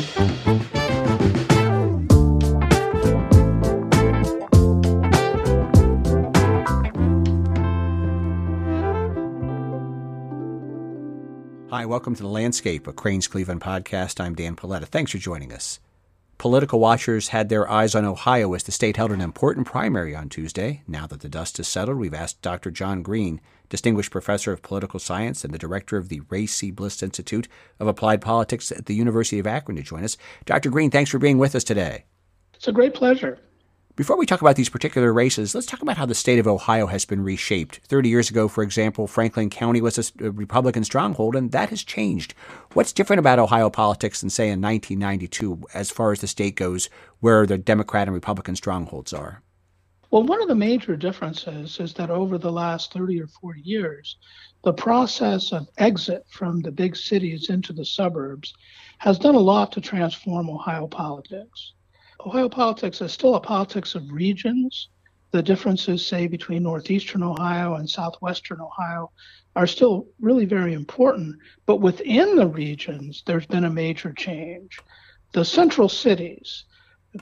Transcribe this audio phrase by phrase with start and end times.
[0.00, 0.06] Hi,
[11.84, 14.20] welcome to The Landscape, a Crain's Cleveland podcast.
[14.20, 14.86] I'm Dan Paletta.
[14.86, 15.80] Thanks for joining us.
[16.40, 20.30] Political watchers had their eyes on Ohio as the state held an important primary on
[20.30, 20.82] Tuesday.
[20.88, 22.70] Now that the dust has settled, we've asked Dr.
[22.70, 26.70] John Green, Distinguished Professor of Political Science and the Director of the Ray C.
[26.70, 27.46] Bliss Institute
[27.78, 30.16] of Applied Politics at the University of Akron, to join us.
[30.46, 30.70] Dr.
[30.70, 32.06] Green, thanks for being with us today.
[32.54, 33.38] It's a great pleasure.
[34.00, 36.86] Before we talk about these particular races, let's talk about how the state of Ohio
[36.86, 37.80] has been reshaped.
[37.84, 42.32] 30 years ago, for example, Franklin County was a Republican stronghold, and that has changed.
[42.72, 46.88] What's different about Ohio politics than, say, in 1992 as far as the state goes,
[47.18, 49.42] where the Democrat and Republican strongholds are?
[50.10, 54.16] Well, one of the major differences is that over the last 30 or 40 years,
[54.64, 58.54] the process of exit from the big cities into the suburbs
[58.96, 61.74] has done a lot to transform Ohio politics.
[62.26, 64.88] Ohio politics is still a politics of regions.
[65.30, 69.10] The differences, say, between northeastern Ohio and southwestern Ohio
[69.56, 71.36] are still really very important.
[71.66, 74.78] But within the regions, there's been a major change.
[75.32, 76.64] The central cities,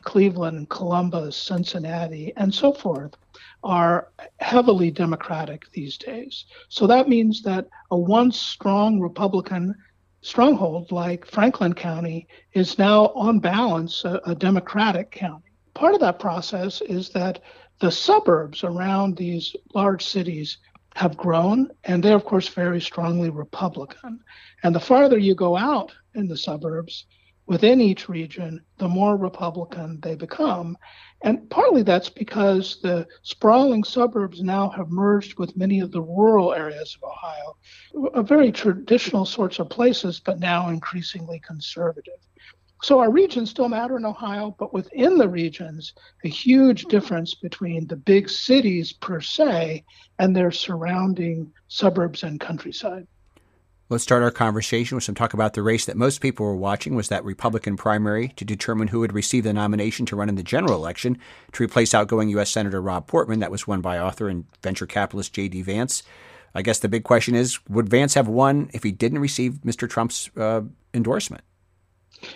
[0.03, 3.15] Cleveland, Columbus, Cincinnati, and so forth,
[3.63, 4.09] are
[4.41, 6.47] heavily Democratic these days.
[6.69, 9.75] So that means that a once strong Republican
[10.21, 15.51] stronghold like Franklin County is now, on balance, a, a Democratic county.
[15.75, 17.41] Part of that process is that
[17.81, 20.59] the suburbs around these large cities
[20.97, 24.21] have grown, and they're, of course, very strongly Republican.
[24.65, 27.07] And the farther you go out in the suburbs
[27.49, 30.77] within each region, the more Republican they become.
[31.23, 36.53] And partly that's because the sprawling suburbs now have merged with many of the rural
[36.53, 42.21] areas of Ohio, very traditional sorts of places, but now increasingly conservative.
[42.83, 47.87] So our regions still matter in Ohio, but within the regions, a huge difference between
[47.87, 49.85] the big cities per se
[50.21, 53.09] and their surrounding suburbs and countryside.
[53.91, 56.95] Let's start our conversation with some talk about the race that most people were watching
[56.95, 60.43] was that Republican primary to determine who would receive the nomination to run in the
[60.43, 61.17] general election
[61.53, 62.51] to replace outgoing U.S.
[62.51, 63.39] Senator Rob Portman.
[63.39, 65.63] That was won by author and venture capitalist J.D.
[65.63, 66.03] Vance.
[66.55, 69.89] I guess the big question is, would Vance have won if he didn't receive Mr.
[69.89, 70.61] Trump's uh,
[70.93, 71.45] endorsement?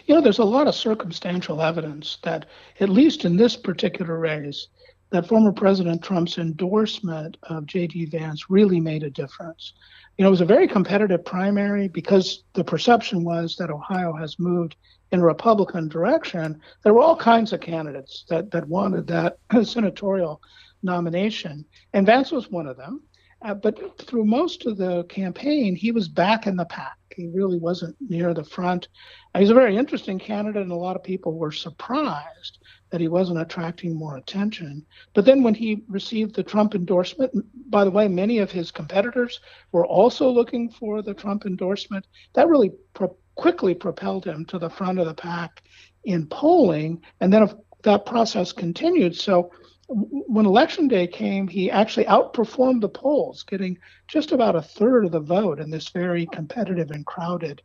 [0.07, 2.47] You know, there's a lot of circumstantial evidence that,
[2.81, 4.69] at least in this particular race,
[5.11, 8.07] that former President Trump's endorsement of J.D.
[8.07, 9.75] Vance really made a difference
[10.17, 14.39] you know, it was a very competitive primary because the perception was that Ohio has
[14.39, 14.77] moved
[15.11, 16.61] in a Republican direction.
[16.83, 20.41] There were all kinds of candidates that, that wanted that senatorial
[20.83, 23.03] nomination, and Vance was one of them.
[23.45, 26.97] Uh, but through most of the campaign, he was back in the pack.
[27.17, 28.89] He really wasn't near the front.
[29.37, 32.59] He's a very interesting candidate, and a lot of people were surprised
[32.93, 34.85] that he wasn't attracting more attention.
[35.15, 37.33] But then when he received the Trump endorsement,
[37.71, 39.41] by the way, many of his competitors
[39.73, 42.07] were also looking for the Trump endorsement.
[42.35, 45.63] That really pro- quickly propelled him to the front of the pack
[46.05, 47.03] in polling.
[47.21, 47.49] And then
[47.83, 49.17] that process continued.
[49.17, 49.51] So
[49.89, 55.13] when election day came, he actually outperformed the polls, getting just about a third of
[55.13, 57.63] the vote in this very competitive and crowded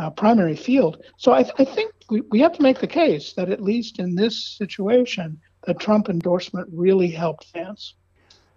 [0.00, 1.04] uh, primary field.
[1.18, 3.98] So I, th- I think we, we have to make the case that at least
[3.98, 7.94] in this situation, the Trump endorsement really helped Vance.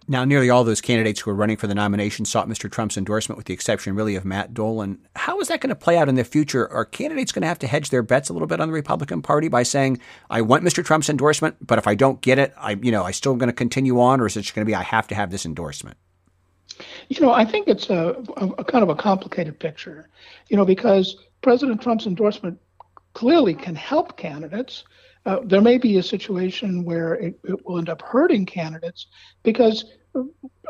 [0.06, 2.70] Now, nearly all those candidates who were running for the nomination sought Mr.
[2.70, 4.98] Trump's endorsement, with the exception really of Matt Dolan.
[5.16, 6.70] How is that going to play out in the future?
[6.70, 9.22] Are candidates going to have to hedge their bets a little bit on the Republican
[9.22, 10.84] Party by saying, "I want Mr.
[10.84, 13.54] Trump's endorsement, but if I don't get it, I, you know, I still going to
[13.54, 15.96] continue on," or is it just going to be, "I have to have this endorsement"?
[17.08, 20.10] You know, I think it's a, a, a kind of a complicated picture.
[20.50, 22.58] You know, because President Trump's endorsement
[23.12, 24.84] clearly can help candidates.
[25.26, 29.08] Uh, there may be a situation where it, it, will end up hurting candidates
[29.42, 29.84] because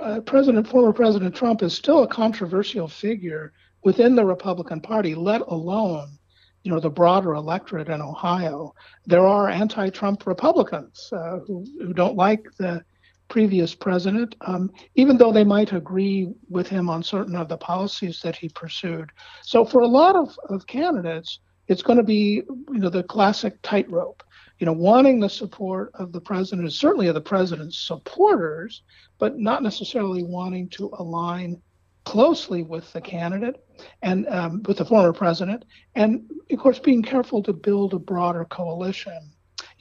[0.02, 3.52] uh, President, former President Trump is still a controversial figure
[3.84, 6.18] within the Republican Party, let alone,
[6.64, 8.74] you know, the broader electorate in Ohio.
[9.06, 12.84] There are anti-Trump Republicans uh, who, who don't like the
[13.28, 18.20] previous president, um, even though they might agree with him on certain of the policies
[18.20, 19.10] that he pursued.
[19.42, 23.60] So for a lot of, of candidates, it's going to be you know the classic
[23.62, 24.22] tightrope.
[24.58, 28.82] You know, wanting the support of the president, certainly of the president's supporters,
[29.18, 31.60] but not necessarily wanting to align
[32.04, 33.56] closely with the candidate
[34.02, 35.64] and um, with the former president,
[35.96, 39.33] and of course being careful to build a broader coalition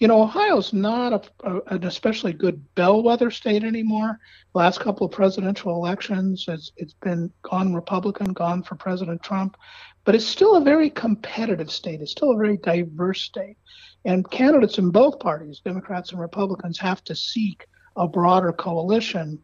[0.03, 4.19] you know, Ohio's not a, a, an especially good bellwether state anymore.
[4.53, 9.55] Last couple of presidential elections, it's, it's been gone Republican, gone for President Trump,
[10.03, 12.01] but it's still a very competitive state.
[12.01, 13.55] It's still a very diverse state.
[14.03, 17.65] And candidates in both parties, Democrats and Republicans, have to seek
[17.95, 19.39] a broader coalition.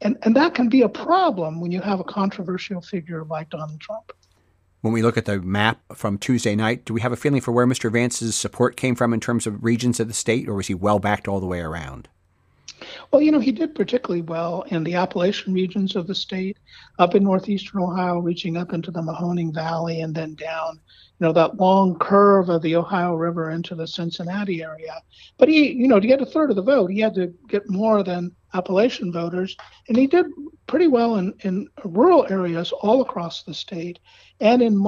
[0.00, 3.80] And, and that can be a problem when you have a controversial figure like Donald
[3.80, 4.12] Trump.
[4.80, 7.52] When we look at the map from Tuesday night, do we have a feeling for
[7.52, 7.92] where Mr.
[7.92, 10.98] Vance's support came from in terms of regions of the state, or was he well
[10.98, 12.08] backed all the way around?
[13.10, 16.56] Well, you know, he did particularly well in the Appalachian regions of the state,
[16.98, 20.80] up in northeastern Ohio, reaching up into the Mahoning Valley and then down,
[21.18, 24.94] you know, that long curve of the Ohio River into the Cincinnati area.
[25.36, 27.68] But he, you know, to get a third of the vote, he had to get
[27.68, 29.56] more than Appalachian voters,
[29.88, 30.26] and he did
[30.66, 33.98] pretty well in, in rural areas all across the state
[34.40, 34.82] and in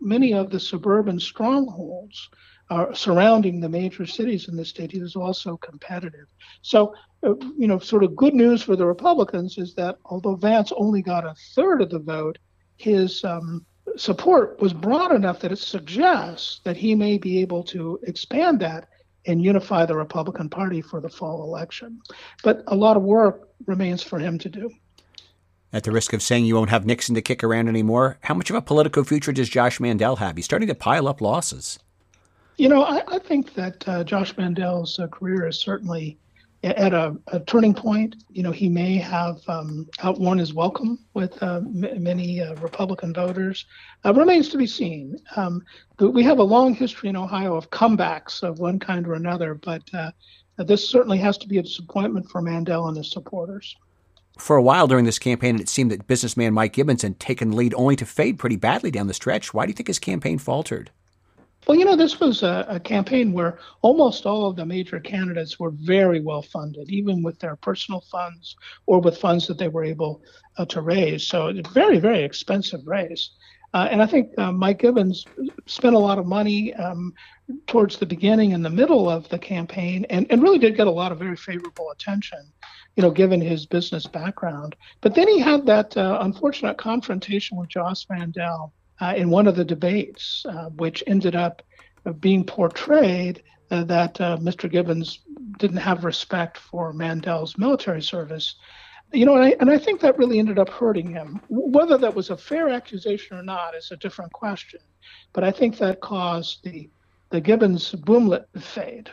[0.00, 2.28] many of the suburban strongholds
[2.70, 4.90] uh, surrounding the major cities in the state.
[4.90, 6.26] He was also competitive.
[6.62, 6.94] So,
[7.24, 11.02] uh, you know, sort of good news for the Republicans is that although Vance only
[11.02, 12.38] got a third of the vote,
[12.76, 13.64] his um,
[13.96, 18.88] support was broad enough that it suggests that he may be able to expand that
[19.26, 22.00] and unify the Republican Party for the fall election.
[22.42, 24.70] But a lot of work remains for him to do.
[25.72, 28.50] At the risk of saying you won't have Nixon to kick around anymore, how much
[28.50, 30.36] of a political future does Josh Mandel have?
[30.36, 31.78] He's starting to pile up losses.
[32.56, 36.18] You know, I, I think that uh, Josh Mandel's uh, career is certainly
[36.66, 38.16] at a, a, turning point.
[38.30, 43.12] You know, he may have um, outworn his welcome with uh, m- many uh, Republican
[43.14, 43.66] voters.
[44.04, 45.16] Uh, remains to be seen.
[45.36, 45.62] Um,
[45.98, 49.82] we have a long history in Ohio of comebacks of one kind or another, but
[49.94, 50.10] uh,
[50.58, 53.76] this certainly has to be a disappointment for Mandel and his supporters.
[54.38, 57.72] For a while during this campaign, it seemed that businessman Mike Gibbons had taken lead
[57.74, 59.54] only to fade pretty badly down the stretch.
[59.54, 60.90] Why do you think his campaign faltered?
[61.66, 65.58] Well, you know, this was a, a, campaign where almost all of the major candidates
[65.58, 68.54] were very well funded, even with their personal funds
[68.86, 70.22] or with funds that they were able
[70.58, 71.26] uh, to raise.
[71.26, 73.30] So a very, very expensive race.
[73.74, 75.26] Uh, and I think uh, Mike Gibbons
[75.66, 77.12] spent a lot of money um,
[77.66, 80.90] towards the beginning and the middle of the campaign and, and really did get a
[80.90, 82.38] lot of very favorable attention,
[82.94, 84.76] you know, given his business background.
[85.00, 89.56] But then he had that uh, unfortunate confrontation with Josh Mandel uh, in one of
[89.56, 91.62] the debates, uh, which ended up
[92.20, 94.70] being portrayed uh, that uh, Mr.
[94.70, 95.20] Gibbons
[95.58, 98.56] didn't have respect for Mandel's military service.
[99.12, 101.40] You know, and I, and I think that really ended up hurting him.
[101.48, 104.80] Whether that was a fair accusation or not is a different question.
[105.32, 106.90] But I think that caused the
[107.30, 109.10] the Gibbons boomlet fade.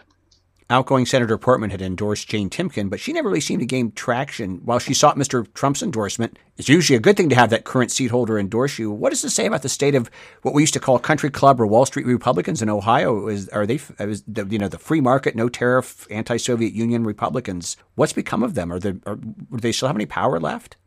[0.70, 4.62] Outgoing Senator Portman had endorsed Jane Timken, but she never really seemed to gain traction.
[4.64, 5.52] While she sought Mr.
[5.54, 8.92] Trump's endorsement, it's usually a good thing to have that current seat holder endorse you.
[8.92, 10.10] What does this say about the state of
[10.42, 13.28] what we used to call country club or Wall Street Republicans in Ohio?
[13.28, 17.76] Is are they is the, you know the free market, no tariff, anti-Soviet Union Republicans?
[17.96, 18.72] What's become of them?
[18.72, 20.78] Are they are, do they still have any power left?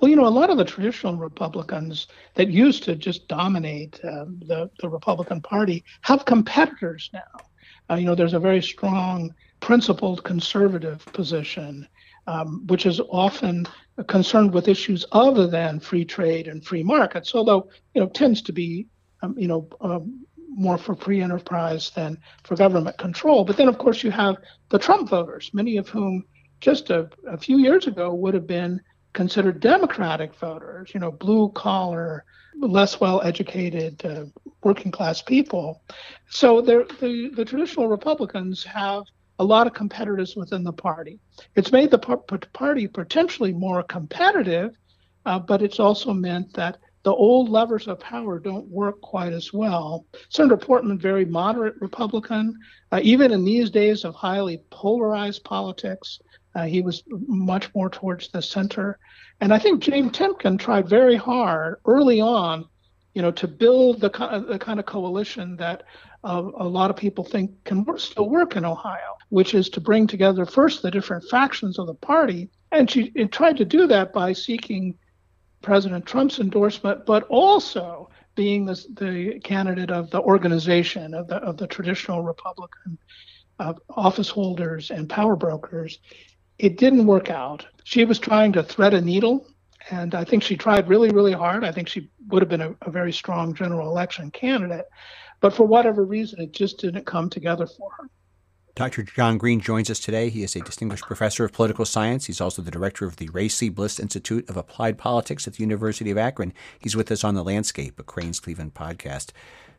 [0.00, 4.24] Well, you know, a lot of the traditional Republicans that used to just dominate uh,
[4.24, 7.51] the the Republican Party have competitors now.
[7.90, 11.86] Uh, you know, there's a very strong, principled conservative position,
[12.26, 13.66] um, which is often
[14.06, 18.52] concerned with issues other than free trade and free markets, although you know tends to
[18.52, 18.86] be,
[19.22, 19.68] um, you know.
[19.80, 23.42] Um, more for free enterprise than for government control.
[23.42, 24.36] But then, of course, you have
[24.68, 26.26] the Trump voters, many of whom
[26.60, 28.80] just a, a few years ago would have been
[29.12, 32.24] considered Democratic voters, you know, blue collar,
[32.58, 34.24] less well educated, uh,
[34.62, 35.82] working class people.
[36.28, 36.86] So the,
[37.34, 39.04] the traditional Republicans have
[39.38, 41.18] a lot of competitors within the party.
[41.56, 41.98] It's made the
[42.52, 44.76] party potentially more competitive,
[45.26, 49.52] uh, but it's also meant that the old levers of power don't work quite as
[49.52, 50.06] well.
[50.28, 52.56] Senator Portman, very moderate Republican,
[52.92, 56.20] uh, even in these days of highly polarized politics,
[56.54, 58.98] uh, he was much more towards the center.
[59.40, 62.66] And I think Jane Timken tried very hard early on,
[63.14, 64.08] you know, to build the,
[64.48, 65.82] the kind of coalition that
[66.24, 69.80] uh, a lot of people think can work, still work in Ohio, which is to
[69.80, 72.48] bring together first the different factions of the party.
[72.70, 74.96] And she tried to do that by seeking
[75.60, 81.56] President Trump's endorsement, but also being the, the candidate of the organization of the of
[81.56, 82.98] the traditional Republican
[83.58, 85.98] uh, office holders and power brokers.
[86.58, 87.66] It didn't work out.
[87.84, 89.46] She was trying to thread a needle,
[89.90, 91.64] and I think she tried really, really hard.
[91.64, 94.86] I think she would have been a, a very strong general election candidate,
[95.40, 98.08] but for whatever reason, it just didn't come together for her.
[98.74, 99.02] Dr.
[99.02, 100.30] John Green joins us today.
[100.30, 102.24] He is a distinguished professor of political science.
[102.24, 103.68] He's also the director of the Ray C.
[103.68, 106.54] Bliss Institute of Applied Politics at the University of Akron.
[106.78, 109.32] He's with us on The Landscape, a Crain's Cleveland podcast.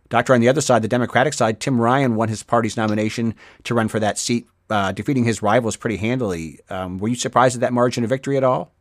[0.10, 3.33] Doctor, on the other side, the Democratic side, Tim Ryan won his party's nomination
[3.63, 6.60] to run for that seat, uh, defeating his rivals pretty handily.
[6.69, 8.73] Um, were you surprised at that margin of victory at all?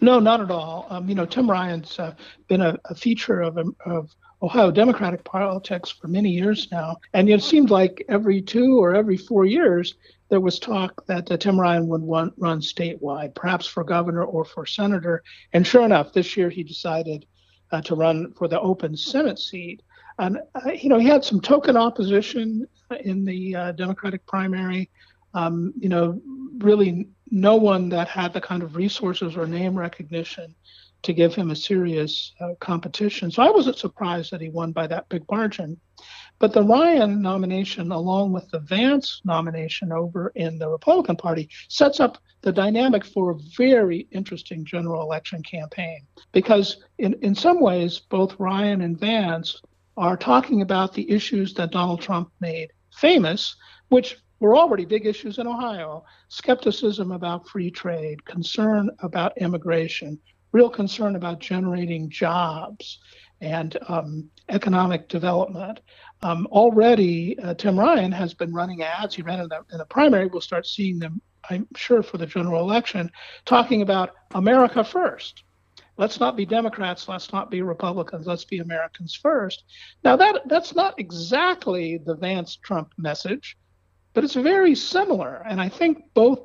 [0.00, 0.86] No, not at all.
[0.90, 2.14] Um, you know, Tim Ryan's uh,
[2.46, 6.96] been a, a, feature of, of Ohio Democratic politics for many years now.
[7.14, 9.96] And it seemed like every two or every four years,
[10.28, 14.44] there was talk that uh, Tim Ryan would run, run statewide, perhaps for governor or
[14.44, 15.22] for senator.
[15.52, 17.26] And sure enough, this year he decided
[17.72, 19.82] uh, to run for the open Senate seat.
[20.18, 22.66] And, uh, you know, he had some token opposition
[23.00, 24.90] in the uh, Democratic primary.
[25.34, 26.20] Um, you know,
[26.58, 30.54] really no one that had the kind of resources or name recognition
[31.02, 33.30] to give him a serious uh, competition.
[33.30, 35.78] So I wasn't surprised that he won by that big margin.
[36.40, 42.00] But the Ryan nomination, along with the Vance nomination over in the Republican Party, sets
[42.00, 46.06] up the dynamic for a very interesting general election campaign.
[46.32, 49.60] Because in, in some ways, both Ryan and Vance
[49.96, 53.56] are talking about the issues that Donald Trump made famous,
[53.88, 60.18] which were already big issues in Ohio skepticism about free trade, concern about immigration,
[60.52, 63.00] real concern about generating jobs
[63.40, 65.80] and um, economic development.
[66.22, 69.14] Um, already, uh, Tim Ryan has been running ads.
[69.14, 70.26] He ran in the, in the primary.
[70.26, 73.10] We'll start seeing them, I'm sure, for the general election,
[73.44, 75.44] talking about America first.
[75.96, 77.08] Let's not be Democrats.
[77.08, 78.26] Let's not be Republicans.
[78.26, 79.64] Let's be Americans first.
[80.04, 83.56] Now, that that's not exactly the Vance Trump message
[84.18, 85.44] but it's very similar.
[85.48, 86.40] And I think both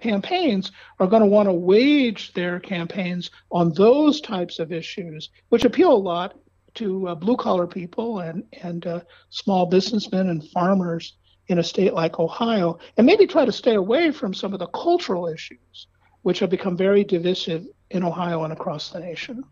[0.00, 5.64] campaigns are going to want to wage their campaigns on those types of issues, which
[5.64, 6.36] appeal a lot
[6.74, 11.14] to uh, blue collar people and and uh, small businessmen and farmers
[11.46, 14.66] in a state like Ohio, and maybe try to stay away from some of the
[14.66, 15.86] cultural issues,
[16.22, 19.44] which have become very divisive in Ohio and across the nation.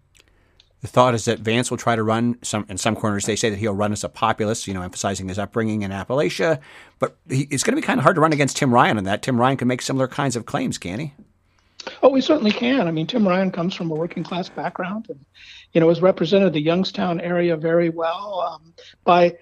[0.82, 3.24] The thought is that Vance will try to run some in some corners.
[3.24, 6.60] They say that he'll run as a populist, you know, emphasizing his upbringing in Appalachia.
[6.98, 9.04] But he, it's going to be kind of hard to run against Tim Ryan on
[9.04, 9.22] that.
[9.22, 11.14] Tim Ryan can make similar kinds of claims, can he?
[12.02, 12.88] Oh, we certainly can.
[12.88, 15.24] I mean, Tim Ryan comes from a working class background, and
[15.72, 18.74] you know, has represented the Youngstown area very well um,
[19.04, 19.36] by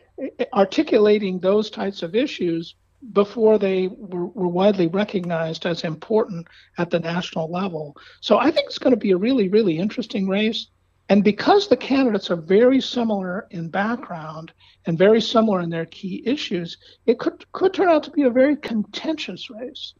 [0.52, 2.74] articulating those types of issues
[3.12, 7.96] before they were, were, widely recognized as important at the national level.
[8.20, 10.66] So I think it's going to be a really, really interesting race.
[11.10, 14.52] And because the candidates are very similar in background
[14.86, 18.30] and very similar in their key issues, it could, could turn out to be a
[18.30, 19.94] very contentious race.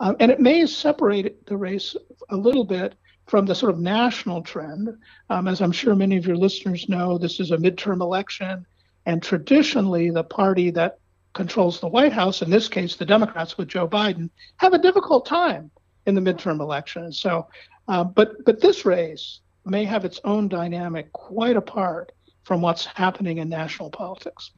[0.00, 1.94] Um, and it may separate the race
[2.30, 2.96] a little bit
[3.28, 4.88] from the sort of national trend.
[5.30, 8.66] Um, as I'm sure many of your listeners know, this is a midterm election.
[9.06, 10.98] And traditionally, the party that
[11.32, 15.26] controls the White House, in this case, the Democrats with Joe Biden, have a difficult
[15.26, 15.70] time
[16.06, 17.12] in the midterm election.
[17.12, 17.46] So,
[17.86, 22.12] uh, but but this race may have its own dynamic quite apart
[22.44, 24.52] from what's happening in national politics.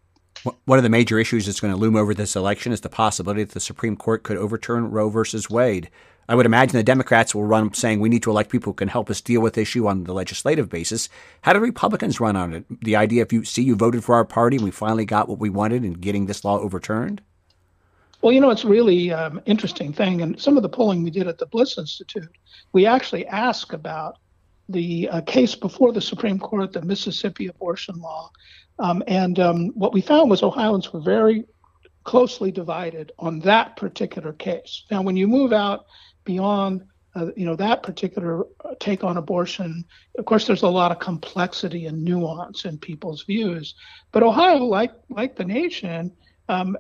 [0.67, 3.43] One of the major issues that's going to loom over this election is the possibility
[3.43, 5.91] that the Supreme Court could overturn Roe versus Wade.
[6.29, 8.89] I would imagine the Democrats will run saying we need to elect people who can
[8.89, 11.09] help us deal with the issue on the legislative basis.
[11.41, 12.65] How do Republicans run on it?
[12.83, 15.39] The idea if you see you voted for our party and we finally got what
[15.39, 17.23] we wanted in getting this law overturned?
[18.21, 20.21] Well, you know, it's really um, interesting thing.
[20.21, 22.31] And some of the polling we did at the Bliss Institute,
[22.73, 24.19] we actually ask about
[24.69, 28.31] the uh, case before the Supreme Court, the Mississippi abortion law.
[28.79, 31.45] Um, and um, what we found was Ohioans were very
[32.05, 34.85] closely divided on that particular case.
[34.91, 35.87] Now, when you move out
[36.25, 36.85] beyond
[37.15, 39.85] uh, you know that particular uh, take on abortion,
[40.19, 43.75] of course, there's a lot of complexity and nuance in people's views.
[44.13, 46.13] But Ohio, like like the nation,
[46.49, 46.77] um,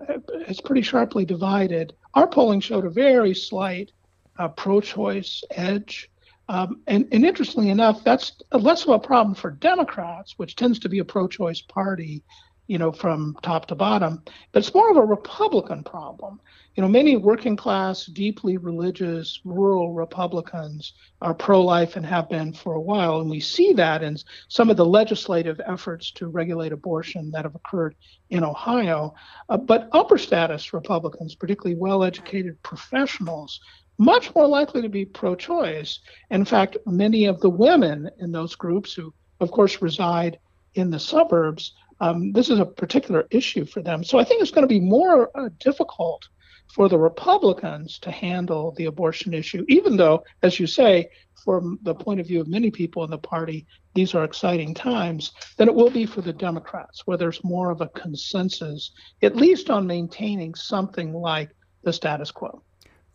[0.46, 1.94] is pretty sharply divided.
[2.14, 3.92] Our polling showed a very slight
[4.38, 6.10] uh, pro-choice edge.
[6.48, 10.88] Um, and, and, interestingly enough, that's less of a problem for Democrats, which tends to
[10.88, 12.22] be a pro-choice party,
[12.68, 14.22] you know, from top to bottom.
[14.52, 16.40] But it's more of a Republican problem.
[16.74, 22.74] You know, many working class, deeply religious, rural Republicans are pro-life and have been for
[22.74, 24.16] a while, and we see that in
[24.48, 27.94] some of the legislative efforts to regulate abortion that have occurred
[28.30, 29.14] in Ohio.
[29.48, 33.60] Uh, but upper status Republicans, particularly well-educated professionals,
[33.98, 35.98] much more likely to be pro choice.
[36.30, 40.38] In fact, many of the women in those groups, who of course reside
[40.74, 44.04] in the suburbs, um, this is a particular issue for them.
[44.04, 46.28] So I think it's going to be more uh, difficult
[46.72, 51.08] for the Republicans to handle the abortion issue, even though, as you say,
[51.44, 55.32] from the point of view of many people in the party, these are exciting times,
[55.56, 59.70] than it will be for the Democrats, where there's more of a consensus, at least
[59.70, 61.50] on maintaining something like
[61.84, 62.62] the status quo.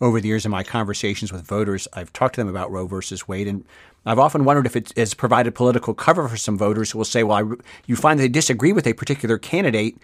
[0.03, 3.25] Over the years in my conversations with voters, I've talked to them about Roe versus
[3.25, 3.63] Wade, and
[4.05, 7.23] I've often wondered if it has provided political cover for some voters who will say,
[7.23, 7.55] "Well, I,
[7.87, 9.97] you find they disagree with a particular candidate."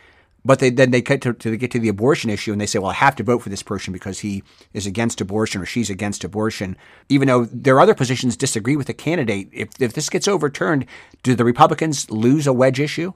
[0.45, 2.79] But they, then they get to, to get to the abortion issue and they say,
[2.79, 4.41] well, I have to vote for this person because he
[4.71, 6.77] is against abortion or she's against abortion.
[7.09, 10.85] Even though their other positions disagree with the candidate, if, if this gets overturned,
[11.23, 13.11] do the Republicans lose a wedge issue?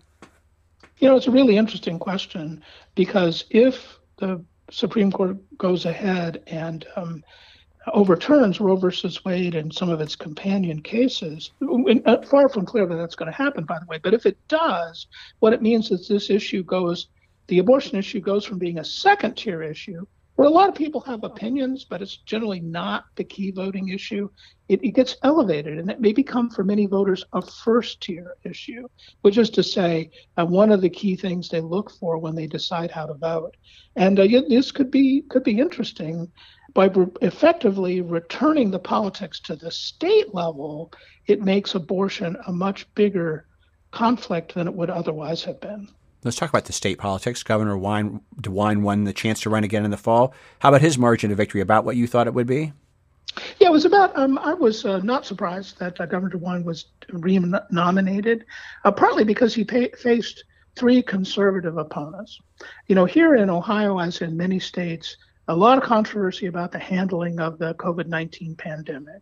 [0.98, 2.62] You know, it's a really interesting question
[2.94, 7.24] because if the Supreme Court goes ahead and um,
[7.94, 11.52] overturns Roe versus Wade and some of its companion cases.
[11.62, 14.00] Uh, far from clear that that's going to happen, by the way.
[14.02, 15.08] But if it does,
[15.40, 17.08] what it means is this issue goes,
[17.48, 21.02] the abortion issue goes from being a second tier issue, where a lot of people
[21.02, 24.30] have opinions, but it's generally not the key voting issue.
[24.68, 28.88] It, it gets elevated, and it may become for many voters a first tier issue,
[29.22, 32.48] which is to say, uh, one of the key things they look for when they
[32.48, 33.56] decide how to vote.
[33.96, 36.32] And uh, this could be could be interesting
[36.74, 40.92] by re- effectively returning the politics to the state level,
[41.28, 43.48] it makes abortion a much bigger
[43.92, 45.88] conflict than it would otherwise have been.
[46.24, 47.44] Let's talk about the state politics.
[47.44, 50.34] Governor Wine, DeWine won the chance to run again in the fall.
[50.60, 51.62] How about his margin of victory?
[51.62, 52.72] About what you thought it would be?
[53.60, 54.18] Yeah, it was about.
[54.18, 58.46] Um, I was uh, not surprised that uh, Governor DeWine was re-nominated,
[58.86, 60.44] uh, partly because he pay- faced
[60.76, 62.40] three conservative opponents.
[62.88, 66.80] You know, here in Ohio, as in many states, a lot of controversy about the
[66.80, 69.22] handling of the COVID 19 pandemic.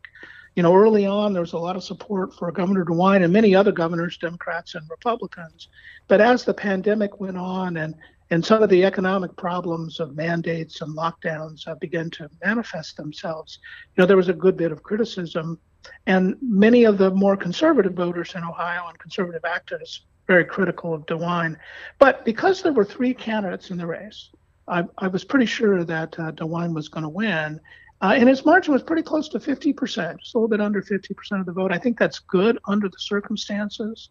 [0.55, 3.55] You know, early on, there was a lot of support for Governor DeWine and many
[3.55, 5.69] other governors, Democrats and Republicans.
[6.07, 7.95] But as the pandemic went on and
[8.31, 13.59] and some of the economic problems of mandates and lockdowns uh, began to manifest themselves.
[13.95, 15.59] You know, there was a good bit of criticism,
[16.07, 21.05] and many of the more conservative voters in Ohio and conservative activists very critical of
[21.07, 21.57] DeWine.
[21.99, 24.29] But because there were three candidates in the race,
[24.65, 27.59] I, I was pretty sure that uh, DeWine was going to win.
[28.01, 31.39] Uh, and his margin was pretty close to 50%, just a little bit under 50%
[31.39, 31.71] of the vote.
[31.71, 34.09] I think that's good under the circumstances.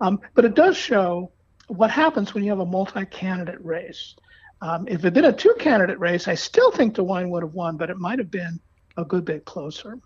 [0.00, 1.32] Um, but it does show
[1.66, 4.14] what happens when you have a multi candidate race.
[4.60, 7.54] Um, if it had been a two candidate race, I still think DeWine would have
[7.54, 8.60] won, but it might have been
[8.96, 9.98] a good bit closer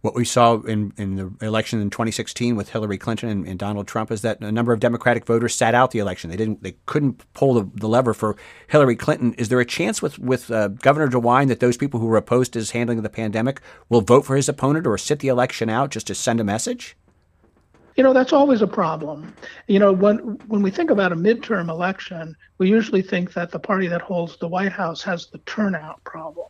[0.00, 3.88] what we saw in, in the election in 2016 with Hillary Clinton and, and, Donald
[3.88, 6.30] Trump is that a number of Democratic voters sat out the election.
[6.30, 8.36] They didn't, they couldn't pull the, the lever for
[8.68, 9.34] Hillary Clinton.
[9.34, 12.52] Is there a chance with with uh, Governor DeWine that those people who were opposed
[12.52, 15.68] to his handling of the pandemic will vote for his opponent or sit the election
[15.68, 16.96] out just to send a message?
[17.98, 19.34] You know, that's always a problem.
[19.66, 23.58] You know, when when we think about a midterm election, we usually think that the
[23.58, 26.46] party that holds the White House has the turnout problem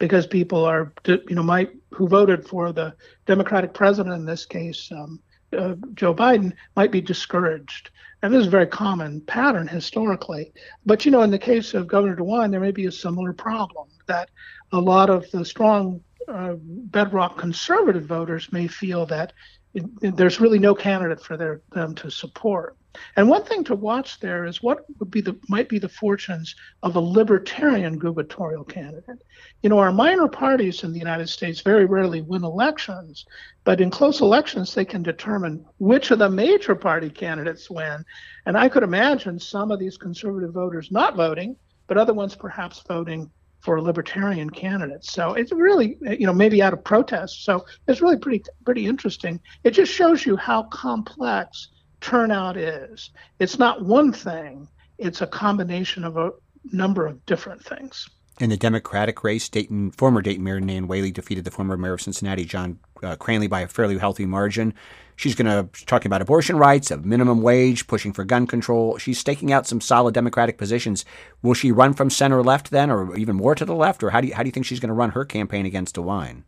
[0.00, 4.90] because people are, you know, might who voted for the Democratic president in this case,
[4.90, 5.20] um,
[5.56, 7.90] uh, Joe Biden, might be discouraged.
[8.22, 10.52] And this is a very common pattern historically.
[10.84, 13.86] But you know, in the case of Governor DeWine, there may be a similar problem
[14.06, 14.30] that
[14.72, 19.32] a lot of the strong uh, bedrock conservative voters may feel that
[19.74, 22.76] it, it, there's really no candidate for their, them to support.
[23.16, 26.56] And one thing to watch there is what would be the might be the fortunes
[26.82, 29.22] of a libertarian gubernatorial candidate.
[29.62, 33.24] You know, our minor parties in the United States very rarely win elections,
[33.64, 38.04] but in close elections they can determine which of the major party candidates win.
[38.46, 42.82] And I could imagine some of these conservative voters not voting, but other ones perhaps
[42.88, 45.12] voting for a libertarian candidates.
[45.12, 47.44] So it's really, you know, maybe out of protest.
[47.44, 49.40] So it's really pretty pretty interesting.
[49.64, 51.68] It just shows you how complex
[52.00, 53.10] turnout is.
[53.38, 54.68] It's not one thing,
[54.98, 56.32] it's a combination of a
[56.72, 58.08] number of different things.
[58.40, 62.00] In the Democratic race, Dayton, former Dayton Mayor Nan Whaley defeated the former mayor of
[62.00, 64.74] Cincinnati, John uh, Cranley, by a fairly healthy margin.
[65.16, 68.96] She's going to talking about abortion rights, a minimum wage, pushing for gun control.
[68.98, 71.04] She's staking out some solid Democratic positions.
[71.42, 74.20] Will she run from center left then, or even more to the left, or how
[74.20, 76.44] do you, how do you think she's going to run her campaign against DeWine?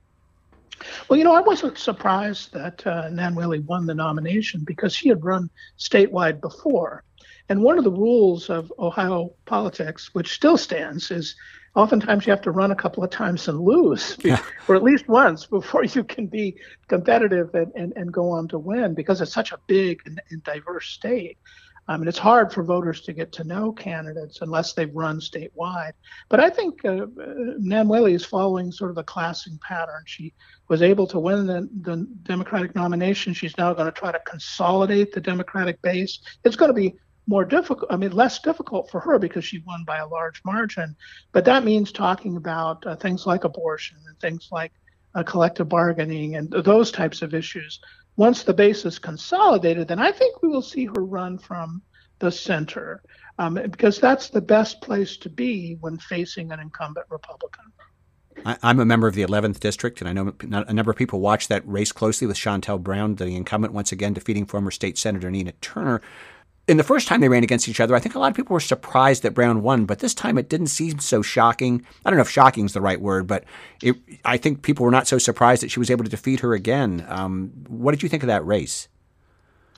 [1.08, 5.08] Well, you know, I wasn't surprised that uh, Nan Whaley won the nomination because she
[5.08, 7.02] had run statewide before.
[7.48, 11.34] And one of the rules of Ohio politics, which still stands, is
[11.74, 14.16] oftentimes you have to run a couple of times and lose,
[14.68, 16.56] or at least once before you can be
[16.88, 20.42] competitive and, and, and go on to win because it's such a big and, and
[20.42, 21.38] diverse state.
[21.88, 25.92] I mean, it's hard for voters to get to know candidates unless they've run statewide.
[26.28, 27.06] But I think uh,
[27.58, 30.04] Nan Whaley is following sort of a classing pattern.
[30.06, 30.32] She
[30.68, 33.34] was able to win the, the Democratic nomination.
[33.34, 36.20] She's now going to try to consolidate the Democratic base.
[36.44, 36.94] It's going to be
[37.30, 40.96] more difficult, I mean, less difficult for her because she won by a large margin.
[41.30, 44.72] But that means talking about uh, things like abortion and things like
[45.14, 47.80] uh, collective bargaining and those types of issues
[48.16, 51.80] once the base is consolidated, then I think we will see her run from
[52.18, 53.02] the center
[53.38, 57.64] um, because that's the best place to be when facing an incumbent Republican.
[58.44, 61.20] I, am a member of the 11th district, and I know a number of people
[61.20, 65.30] watch that race closely with Shontel Brown, the incumbent, once again defeating former state senator
[65.30, 66.00] Nina Turner.
[66.70, 68.54] In the first time they ran against each other, I think a lot of people
[68.54, 71.84] were surprised that Brown won, but this time it didn't seem so shocking.
[72.04, 73.42] I don't know if shocking is the right word, but
[73.82, 76.54] it, I think people were not so surprised that she was able to defeat her
[76.54, 77.04] again.
[77.08, 78.86] Um, what did you think of that race?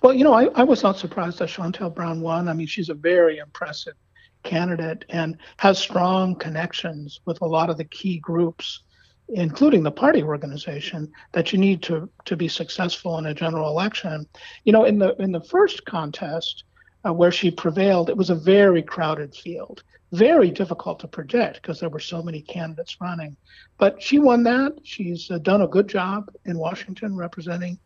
[0.03, 2.47] Well, you know, I, I was not surprised that Shontel Brown won.
[2.47, 3.95] I mean, she's a very impressive
[4.43, 8.83] candidate and has strong connections with a lot of the key groups,
[9.31, 14.27] including the party organization, that you need to to be successful in a general election.
[14.65, 16.65] You know, in the in the first contest
[17.05, 21.81] uh, where she prevailed, it was a very crowded field, very difficult to predict because
[21.81, 23.37] there were so many candidates running.
[23.79, 24.75] But she won that.
[24.83, 27.79] She's uh, done a good job in Washington representing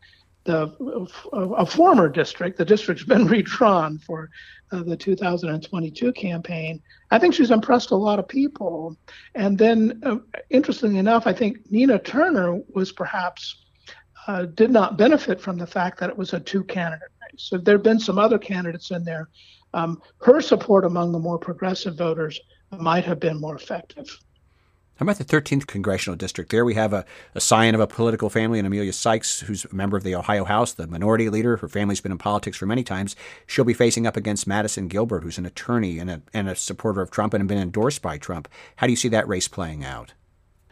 [0.47, 2.57] the a former district.
[2.57, 4.29] The district's been redrawn for
[4.71, 6.81] uh, the 2022 campaign.
[7.11, 8.97] I think she's impressed a lot of people.
[9.35, 10.17] And then, uh,
[10.49, 13.65] interestingly enough, I think Nina Turner was perhaps
[14.27, 17.16] uh, did not benefit from the fact that it was a two-candidate race.
[17.37, 19.29] So there have been some other candidates in there.
[19.73, 22.39] Um, her support among the more progressive voters
[22.71, 24.19] might have been more effective.
[24.97, 26.49] How about the 13th congressional district?
[26.49, 29.75] There we have a, a scion of a political family, and Emilia Sykes, who's a
[29.75, 31.57] member of the Ohio House, the minority leader.
[31.57, 33.15] Her family's been in politics for many times.
[33.45, 37.01] She'll be facing up against Madison Gilbert, who's an attorney and a, and a supporter
[37.01, 38.47] of Trump and has been endorsed by Trump.
[38.77, 40.13] How do you see that race playing out?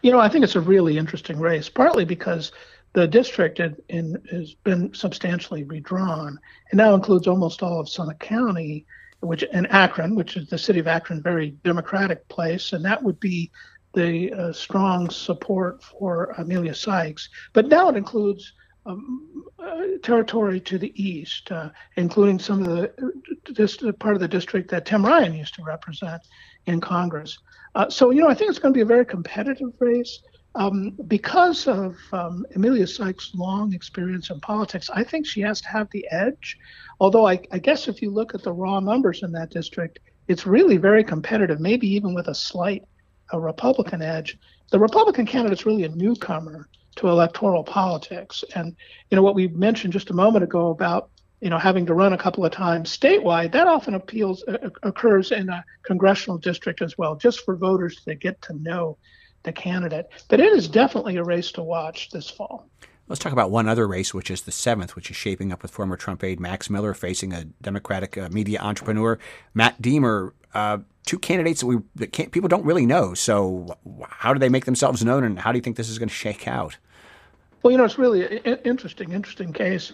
[0.02, 2.52] You know, I think it's a really interesting race, partly because
[2.96, 6.40] the district in, has been substantially redrawn
[6.72, 8.86] and now includes almost all of Summit County,
[9.20, 13.20] which and Akron, which is the city of Akron, very democratic place, and that would
[13.20, 13.52] be
[13.94, 18.54] the uh, strong support for Emilia Sykes, but now it includes
[18.86, 23.14] um, uh, territory to the east, uh, including some of the
[23.54, 26.22] this part of the district that Tim Ryan used to represent
[26.66, 27.40] in Congress.
[27.74, 30.22] Uh, so you know, I think it's going to be a very competitive race.
[30.56, 35.68] Um, because of um, Emilia Sykes' long experience in politics, I think she has to
[35.68, 36.58] have the edge.
[37.02, 40.48] Although I, I guess if you look at the raw numbers in that district, it's
[40.48, 42.84] really very competitive, maybe even with a slight
[43.32, 44.38] a Republican edge.
[44.72, 48.44] The Republican candidate is really a newcomer to electoral politics.
[48.56, 48.76] And,
[49.10, 51.10] you know, what we mentioned just a moment ago about,
[51.42, 55.32] you know, having to run a couple of times statewide, that often appeals uh, occurs
[55.32, 58.98] in a congressional district as well, just for voters to get to know
[59.46, 60.10] the candidate.
[60.28, 62.68] But it is definitely a race to watch this fall.
[63.08, 65.72] Let's talk about one other race, which is the seventh, which is shaping up with
[65.72, 69.20] former Trump aide Max Miller facing a Democratic uh, media entrepreneur,
[69.54, 70.32] Matt Diemer.
[70.54, 73.14] Uh, two candidates that we that people don't really know.
[73.14, 73.78] So,
[74.10, 76.16] how do they make themselves known, and how do you think this is going to
[76.16, 76.78] shake out?
[77.62, 79.92] Well, you know, it's really an interesting, interesting case.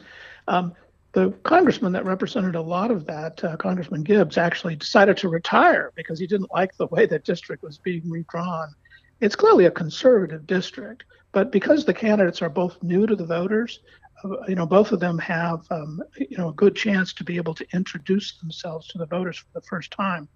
[0.47, 0.73] Um,
[1.13, 5.91] the congressman that represented a lot of that, uh, Congressman Gibbs, actually decided to retire
[5.95, 8.73] because he didn't like the way that district was being redrawn.
[9.21, 13.79] It's clearly a conservative district, but because the candidates are both new to the voters,
[14.47, 17.53] you know, both of them have, um, you know, a good chance to be able
[17.55, 20.27] to introduce themselves to the voters for the first time.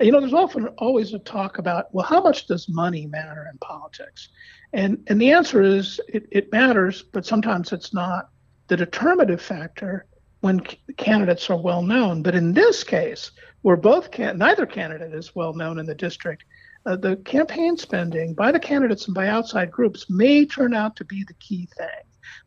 [0.00, 3.58] You know, there's often always a talk about, well, how much does money matter in
[3.58, 4.28] politics?
[4.72, 8.28] And and the answer is it, it matters, but sometimes it's not
[8.68, 10.06] the determinative factor
[10.40, 12.22] when c- candidates are well known.
[12.22, 13.30] But in this case,
[13.62, 16.44] where both can neither candidate is well known in the district,
[16.86, 21.04] uh, the campaign spending by the candidates and by outside groups may turn out to
[21.04, 21.88] be the key thing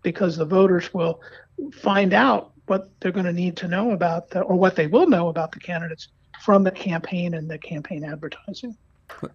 [0.02, 1.22] because the voters will
[1.74, 5.08] find out what they're going to need to know about the, or what they will
[5.08, 6.08] know about the candidates
[6.42, 8.76] from the campaign and the campaign advertising.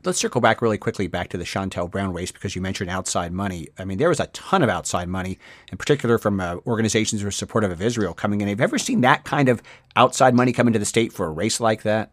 [0.05, 3.33] Let's circle back really quickly back to the Shontel Brown race because you mentioned outside
[3.33, 3.69] money.
[3.77, 5.39] I mean, there was a ton of outside money,
[5.71, 8.49] in particular from uh, organizations who are supportive of Israel coming in.
[8.49, 9.61] Have you ever seen that kind of
[9.97, 12.13] outside money come into the state for a race like that?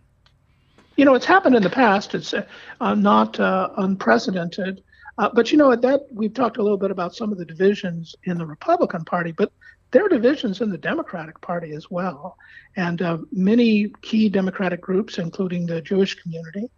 [1.02, 2.14] You know, it's happened in the past.
[2.14, 4.84] It's uh, not uh, unprecedented.
[5.18, 7.44] Uh, but you know at that we've talked a little bit about some of the
[7.44, 9.52] divisions in the Republican Party, but
[9.90, 12.38] there are divisions in the Democratic Party as well,
[12.76, 16.70] and uh, many key Democratic groups, including the Jewish community,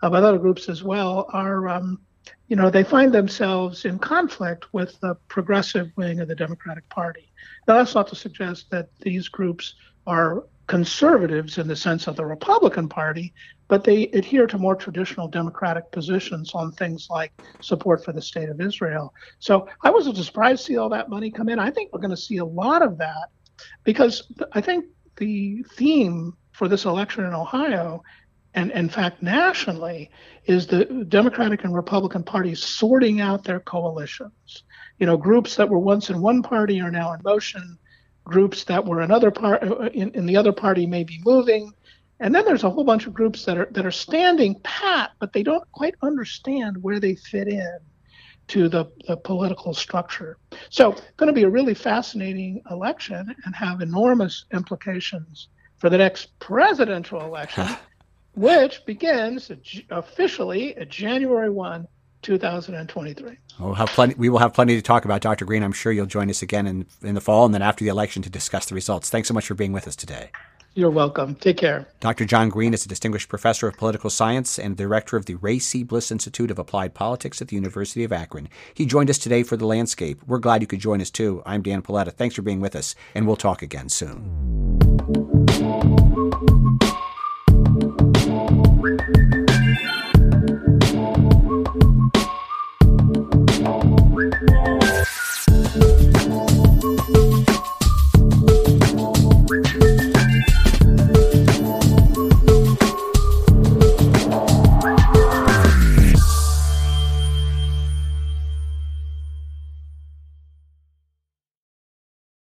[0.00, 1.98] uh, but other groups as well, are um,
[2.46, 7.32] you know they find themselves in conflict with the progressive wing of the Democratic Party.
[7.66, 9.74] Now that's not to suggest that these groups
[10.06, 13.34] are conservatives in the sense of the Republican Party,
[13.72, 18.50] but they adhere to more traditional democratic positions on things like support for the state
[18.50, 19.14] of Israel.
[19.38, 21.58] So I wasn't surprised to see all that money come in.
[21.58, 23.30] I think we're going to see a lot of that
[23.82, 24.84] because I think
[25.16, 28.02] the theme for this election in Ohio
[28.52, 30.10] and in fact nationally
[30.44, 34.64] is the democratic and republican parties sorting out their coalitions
[34.98, 37.78] you know groups that were once in one party are now in motion
[38.24, 41.72] groups that were another part uh, in, in the other party may be moving
[42.20, 45.32] and then there's a whole bunch of groups that are that are standing pat but
[45.32, 47.78] they don't quite understand where they fit in
[48.48, 50.36] to the, the political structure.
[50.70, 55.48] So, going to be a really fascinating election and have enormous implications
[55.78, 57.66] for the next presidential election,
[58.34, 59.50] which begins
[59.90, 61.86] officially at January 1,
[62.22, 63.36] 2023.
[63.58, 65.44] We'll have plenty, we will have plenty to talk about, Dr.
[65.44, 65.62] Green.
[65.62, 68.22] I'm sure you'll join us again in, in the fall and then after the election
[68.22, 69.10] to discuss the results.
[69.10, 70.30] Thanks so much for being with us today.
[70.74, 71.34] You're welcome.
[71.34, 71.86] Take care.
[72.00, 72.24] Dr.
[72.24, 75.82] John Green is a distinguished professor of political science and director of the Ray C.
[75.82, 78.48] Bliss Institute of Applied Politics at the University of Akron.
[78.72, 80.22] He joined us today for The Landscape.
[80.26, 81.42] We're glad you could join us too.
[81.44, 82.12] I'm Dan Paletta.
[82.12, 85.31] Thanks for being with us, and we'll talk again soon.